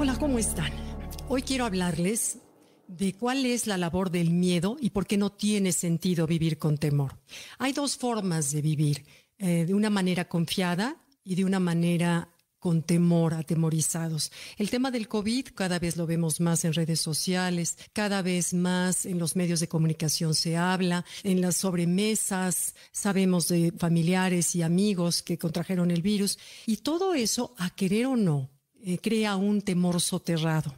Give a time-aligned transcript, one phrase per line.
[0.00, 0.72] Hola, ¿cómo están?
[1.28, 2.38] Hoy quiero hablarles
[2.88, 6.78] de cuál es la labor del miedo y por qué no tiene sentido vivir con
[6.78, 7.18] temor.
[7.58, 9.04] Hay dos formas de vivir,
[9.36, 14.32] eh, de una manera confiada y de una manera con temor, atemorizados.
[14.56, 19.04] El tema del COVID cada vez lo vemos más en redes sociales, cada vez más
[19.04, 25.22] en los medios de comunicación se habla, en las sobremesas sabemos de familiares y amigos
[25.22, 28.48] que contrajeron el virus y todo eso, a querer o no,
[28.84, 30.74] eh, crea un temor soterrado.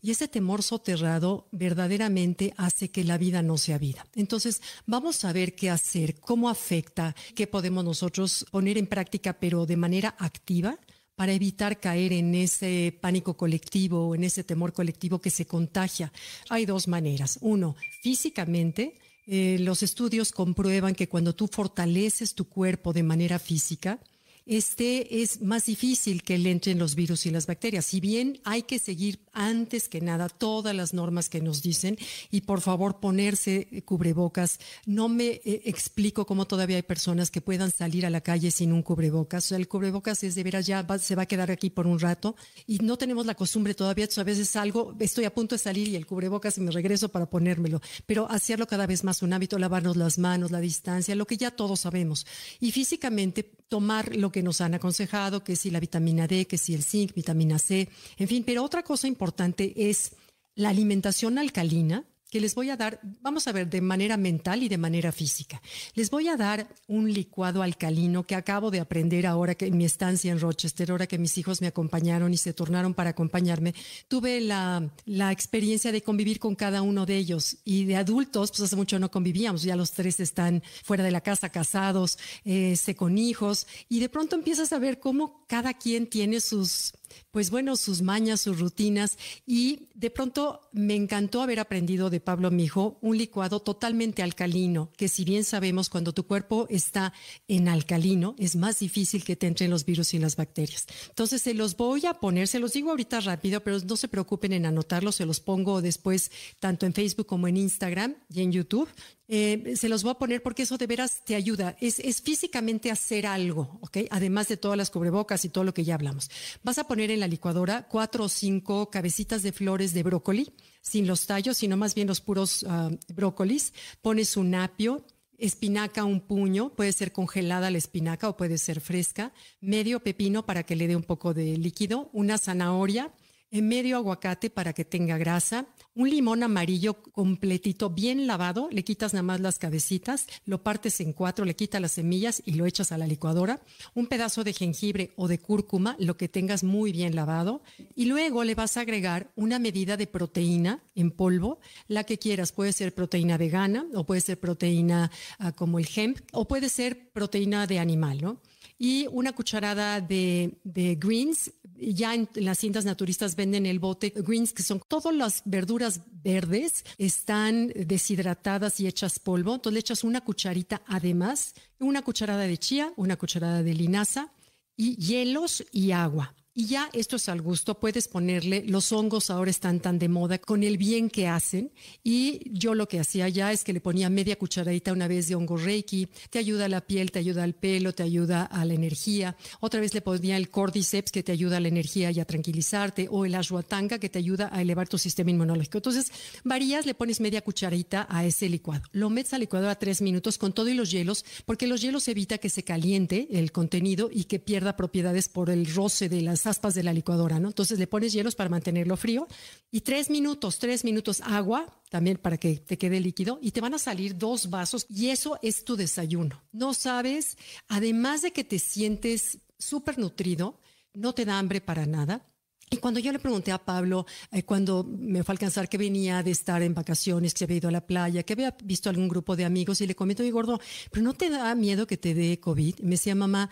[0.00, 4.06] Y ese temor soterrado verdaderamente hace que la vida no sea vida.
[4.14, 9.66] Entonces, vamos a ver qué hacer, cómo afecta, qué podemos nosotros poner en práctica, pero
[9.66, 10.78] de manera activa
[11.14, 16.12] para evitar caer en ese pánico colectivo o en ese temor colectivo que se contagia.
[16.50, 17.38] Hay dos maneras.
[17.40, 18.98] Uno, físicamente.
[19.26, 23.98] Eh, los estudios comprueban que cuando tú fortaleces tu cuerpo de manera física,
[24.46, 27.84] este es más difícil que le entren los virus y las bacterias.
[27.84, 31.98] Si bien hay que seguir antes que nada todas las normas que nos dicen
[32.30, 37.72] y por favor ponerse cubrebocas, no me eh, explico cómo todavía hay personas que puedan
[37.72, 39.50] salir a la calle sin un cubrebocas.
[39.50, 42.36] El cubrebocas es de veras ya se va a quedar aquí por un rato
[42.68, 44.06] y no tenemos la costumbre todavía.
[44.16, 47.28] a veces salgo, estoy a punto de salir y el cubrebocas y me regreso para
[47.28, 51.36] ponérmelo, pero hacerlo cada vez más un hábito, lavarnos las manos, la distancia, lo que
[51.36, 52.26] ya todos sabemos.
[52.60, 56.74] Y físicamente tomar lo que nos han aconsejado, que si la vitamina D, que si
[56.74, 60.14] el zinc, vitamina C, en fin, pero otra cosa importante es
[60.54, 64.68] la alimentación alcalina, que les voy a dar, vamos a ver, de manera mental y
[64.68, 65.62] de manera física.
[65.94, 69.84] Les voy a dar un licuado alcalino que acabo de aprender ahora que en mi
[69.84, 73.74] estancia en Rochester, ahora que mis hijos me acompañaron y se tornaron para acompañarme,
[74.08, 78.62] tuve la, la experiencia de convivir con cada uno de ellos y de adultos, pues
[78.62, 83.18] hace mucho no convivíamos, ya los tres están fuera de la casa, casados, eh, con
[83.18, 86.94] hijos y de pronto empiezas a ver cómo cada quien tiene sus
[87.30, 92.50] pues bueno, sus mañas, sus rutinas y de pronto me encantó haber aprendido de Pablo
[92.50, 97.12] Mijo un licuado totalmente alcalino, que si bien sabemos cuando tu cuerpo está
[97.48, 100.86] en alcalino es más difícil que te entren los virus y las bacterias.
[101.08, 104.52] Entonces se los voy a poner, se los digo ahorita rápido, pero no se preocupen
[104.52, 106.30] en anotarlos, se los pongo después
[106.60, 108.88] tanto en Facebook como en Instagram y en YouTube.
[109.28, 111.76] Eh, se los voy a poner porque eso de veras te ayuda.
[111.80, 113.98] Es, es, físicamente hacer algo, ¿ok?
[114.10, 116.30] Además de todas las cubrebocas y todo lo que ya hablamos.
[116.62, 121.06] Vas a poner en la licuadora cuatro o cinco cabecitas de flores de brócoli, sin
[121.06, 123.72] los tallos, sino más bien los puros uh, brócolis.
[124.00, 125.04] Pones un apio,
[125.38, 130.62] espinaca un puño, puede ser congelada la espinaca o puede ser fresca, medio pepino para
[130.62, 133.12] que le dé un poco de líquido, una zanahoria,
[133.50, 139.22] medio aguacate para que tenga grasa, un limón amarillo completito, bien lavado, le quitas nada
[139.22, 142.98] más las cabecitas, lo partes en cuatro, le quitas las semillas y lo echas a
[142.98, 143.60] la licuadora,
[143.94, 147.62] un pedazo de jengibre o de cúrcuma, lo que tengas muy bien lavado,
[147.94, 151.58] y luego le vas a agregar una medida de proteína en polvo,
[151.88, 156.18] la que quieras, puede ser proteína vegana o puede ser proteína uh, como el hemp
[156.32, 158.40] o puede ser proteína de animal, ¿no?
[158.78, 160.58] Y una cucharada de,
[161.00, 161.52] greens.
[161.78, 166.84] Ya en las cintas naturistas venden el bote greens, que son todas las verduras verdes,
[166.98, 169.54] están deshidratadas y hechas polvo.
[169.54, 174.32] Entonces le echas una cucharita además, una cucharada de chía, una cucharada de linaza
[174.76, 176.34] y hielos y agua.
[176.58, 180.38] Y ya esto es al gusto, puedes ponerle, los hongos ahora están tan de moda
[180.38, 181.70] con el bien que hacen.
[182.02, 185.34] Y yo lo que hacía ya es que le ponía media cucharadita una vez de
[185.34, 188.72] hongo reiki, te ayuda a la piel, te ayuda al pelo, te ayuda a la
[188.72, 189.36] energía.
[189.60, 193.08] Otra vez le ponía el cordyceps que te ayuda a la energía y a tranquilizarte,
[193.10, 195.76] o el ashwatanga que te ayuda a elevar tu sistema inmunológico.
[195.76, 196.10] Entonces,
[196.42, 198.84] varías, le pones media cucharadita a ese licuado.
[198.92, 202.08] Lo metes al licuador a tres minutos con todo y los hielos, porque los hielos
[202.08, 206.45] evita que se caliente el contenido y que pierda propiedades por el roce de las
[206.46, 207.48] aspas de la licuadora, ¿no?
[207.48, 209.26] Entonces le pones hielos para mantenerlo frío
[209.70, 213.74] y tres minutos, tres minutos agua también para que te quede líquido y te van
[213.74, 216.42] a salir dos vasos y eso es tu desayuno.
[216.52, 217.36] No sabes,
[217.68, 220.60] además de que te sientes súper nutrido,
[220.94, 222.26] no te da hambre para nada.
[222.68, 226.24] Y cuando yo le pregunté a Pablo, eh, cuando me fue a alcanzar que venía
[226.24, 229.36] de estar en vacaciones, que había ido a la playa, que había visto algún grupo
[229.36, 230.60] de amigos y le comento, mi gordo,
[230.90, 232.80] pero no te da miedo que te dé COVID.
[232.80, 233.50] me decía, mamá,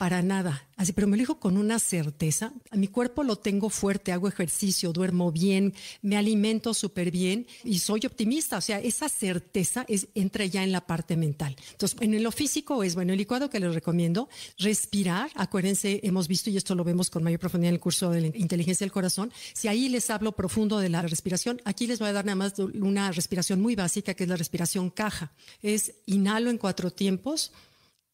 [0.00, 0.66] para nada.
[0.78, 2.54] Así, pero me lo dijo con una certeza.
[2.72, 8.06] Mi cuerpo lo tengo fuerte, hago ejercicio, duermo bien, me alimento súper bien y soy
[8.06, 8.56] optimista.
[8.56, 11.54] O sea, esa certeza es, entra ya en la parte mental.
[11.72, 15.30] Entonces, en lo físico es, bueno, el licuado que les recomiendo, respirar.
[15.34, 18.26] Acuérdense, hemos visto, y esto lo vemos con mayor profundidad en el curso de la
[18.28, 19.30] inteligencia del corazón.
[19.52, 22.54] Si ahí les hablo profundo de la respiración, aquí les voy a dar nada más
[22.58, 25.30] una respiración muy básica, que es la respiración caja.
[25.62, 27.52] Es inhalo en cuatro tiempos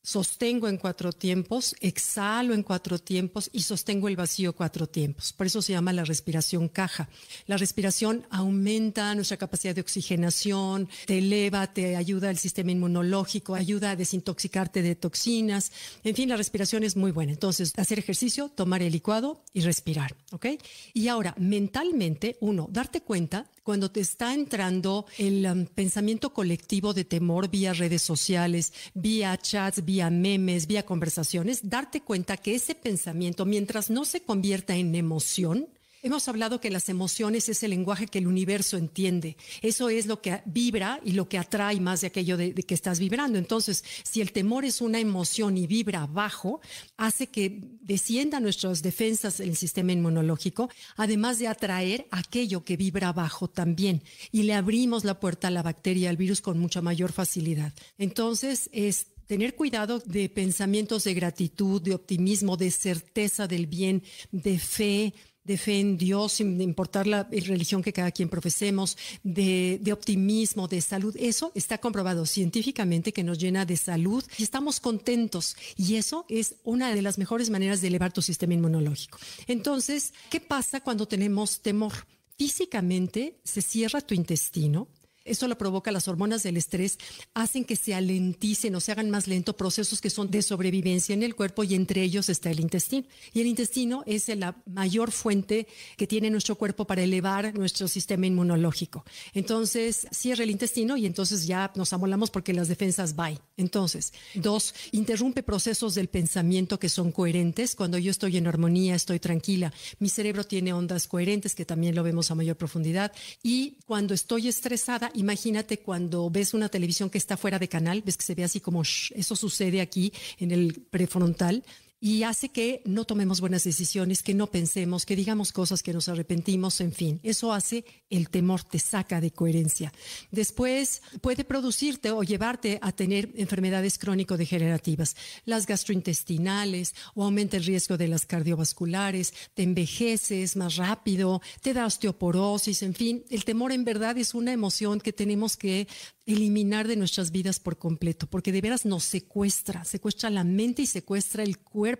[0.07, 5.33] sostengo en cuatro tiempos, exhalo en cuatro tiempos y sostengo el vacío cuatro tiempos.
[5.33, 7.09] Por eso se llama la respiración caja.
[7.49, 13.91] La respiración aumenta nuestra capacidad de oxigenación, te eleva, te ayuda al sistema inmunológico, ayuda
[13.91, 15.73] a desintoxicarte de toxinas.
[16.05, 17.33] En fin, la respiración es muy buena.
[17.33, 20.47] Entonces, hacer ejercicio, tomar el licuado y respirar, ¿ok?
[20.95, 27.05] Y ahora, mentalmente, uno, darte cuenta cuando te está entrando el um, pensamiento colectivo de
[27.05, 33.45] temor vía redes sociales, vía chats, vía memes, vía conversaciones, darte cuenta que ese pensamiento,
[33.45, 35.67] mientras no se convierta en emoción,
[36.07, 39.37] Hemos hablado que las emociones es el lenguaje que el universo entiende.
[39.61, 43.01] Eso es lo que vibra y lo que atrae más de aquello de, que estás
[43.01, 43.39] vibrando.
[43.39, 46.61] Entonces, si el temor es una emoción y vibra bajo,
[46.97, 53.13] hace que descienda nuestras defensas en el sistema inmunológico, además de atraer aquello que vibra
[53.13, 54.01] bajo también.
[54.31, 57.73] Y le abrimos la puerta a la bacteria, al virus con mucha mayor facilidad.
[57.99, 64.61] Entonces, es tener cuidado de pensamientos de gratitud, de optimismo, de certeza del bien, de
[64.61, 65.13] fe,
[65.47, 70.81] de fe en Dios, sin importar la religión que cada quien profesemos, de, optimismo, de
[70.81, 71.17] salud.
[71.19, 75.57] Eso está comprobado científicamente que nos llena de salud y estamos contentos.
[75.77, 79.19] Y eso es una de las mejores maneras de elevar tu sistema inmunológico.
[79.47, 81.93] Entonces, ¿qué pasa cuando tenemos temor?
[82.39, 84.89] Físicamente se cierra tu intestino,
[85.27, 86.99] eso lo provoca las hormonas del estrés,
[87.35, 91.23] hacen que se alenticen o se hagan más lento procesos que son de sobrevivencia en
[91.23, 93.07] el cuerpo y entre ellos está el intestino.
[93.33, 98.27] Y el intestino es la mayor fuente que tiene nuestro cuerpo para elevar nuestro sistema
[98.27, 99.05] inmunológico.
[99.35, 103.39] Entonces, cierra el intestino y entonces ya nos amolamos porque las defensas van.
[103.57, 107.75] Entonces, dos, interrumpe procesos del pensamiento que son coherentes.
[107.75, 109.73] Cuando yo estoy en armonía, estoy tranquila.
[109.99, 113.13] Mi cerebro tiene ondas coherentes, que también lo vemos a mayor profundidad.
[113.43, 118.17] Y cuando estoy estresada, imagínate cuando ves una televisión que está fuera de canal, ves
[118.17, 121.65] que se ve así como eso sucede aquí en el prefrontal
[122.07, 126.09] y hace que no tomemos buenas decisiones, que no pensemos, que digamos cosas que nos
[126.09, 129.93] arrepentimos, en fin, eso hace el temor, te saca de coherencia.
[130.31, 135.17] Después puede producirte o llevarte a tener enfermedades crónico-degenerativas,
[135.47, 141.87] las gastrointestinales o aumenta el riesgo de las cardiovasculares, te envejeces más rápido, te da
[141.87, 145.89] osteoporosis, en fin, el temor en verdad es una emoción que tenemos que
[146.27, 150.87] eliminar de nuestras vidas por completo, porque de veras nos secuestra, secuestra la mente y
[150.87, 151.96] secuestra el cuerpo.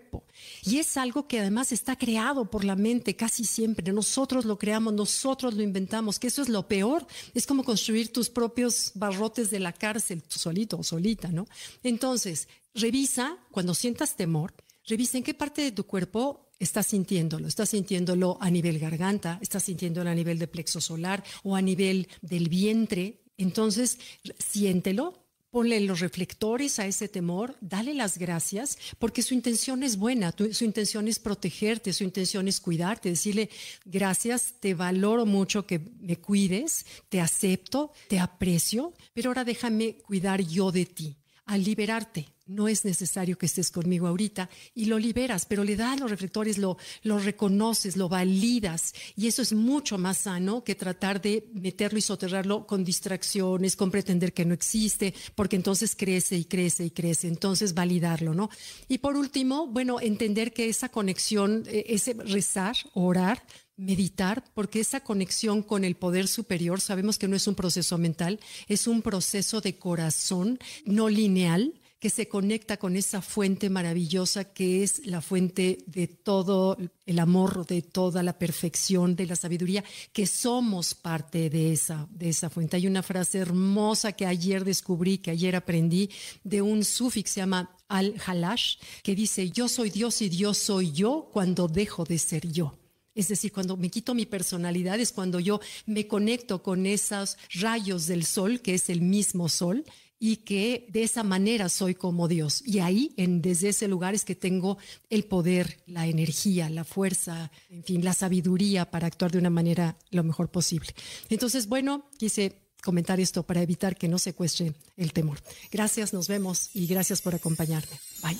[0.63, 3.93] Y es algo que además está creado por la mente casi siempre.
[3.93, 7.07] Nosotros lo creamos, nosotros lo inventamos, que eso es lo peor.
[7.35, 11.47] Es como construir tus propios barrotes de la cárcel, solito o solita, ¿no?
[11.83, 14.55] Entonces, revisa cuando sientas temor,
[14.87, 17.49] revisa en qué parte de tu cuerpo estás sintiéndolo.
[17.49, 22.09] Estás sintiéndolo a nivel garganta, estás sintiéndolo a nivel de plexo solar o a nivel
[22.23, 23.99] del vientre, entonces,
[24.39, 25.15] siéntelo,
[25.57, 30.65] ponle los reflectores a ese temor, dale las gracias, porque su intención es buena, su
[30.67, 33.49] intención es protegerte, su intención es cuidarte, decirle
[33.87, 40.43] gracias, te valoro mucho que me cuides, te acepto, te aprecio, pero ahora déjame cuidar
[40.43, 41.17] yo de ti.
[41.47, 45.99] Al liberarte, no es necesario que estés conmigo ahorita y lo liberas, pero le das
[45.99, 51.21] los reflectores, lo, lo reconoces, lo validas y eso es mucho más sano que tratar
[51.21, 56.45] de meterlo y soterrarlo con distracciones, con pretender que no existe, porque entonces crece y
[56.45, 58.51] crece y crece, entonces validarlo, ¿no?
[58.89, 63.43] Y por último, bueno, entender que esa conexión, eh, ese rezar, orar,
[63.77, 68.41] meditar, porque esa conexión con el poder superior, sabemos que no es un proceso mental,
[68.69, 74.83] es un proceso de corazón no lineal, que se conecta con esa fuente maravillosa que
[74.83, 76.77] es la fuente de todo
[77.07, 82.29] el amor, de toda la perfección, de la sabiduría, que somos parte de esa, de
[82.29, 82.77] esa fuente.
[82.77, 86.11] Hay una frase hermosa que ayer descubrí, que ayer aprendí,
[86.45, 90.93] de un sufi que se llama Al-Halash, que dice, yo soy Dios y Dios soy
[90.93, 92.79] yo cuando dejo de ser yo.
[93.15, 98.07] Es decir, cuando me quito mi personalidad es cuando yo me conecto con esos rayos
[98.07, 99.87] del sol, que es el mismo sol,
[100.19, 102.63] y que de esa manera soy como Dios.
[102.67, 104.79] Y ahí, en, desde ese lugar, es que tengo
[105.11, 109.97] el poder, la energía, la fuerza, en fin, la sabiduría para actuar de una manera
[110.11, 110.95] lo mejor posible.
[111.29, 115.39] Entonces, bueno, quise comentar esto para evitar que no secuestre el temor.
[115.71, 117.99] Gracias, nos vemos y gracias por acompañarme.
[118.23, 118.37] Bye.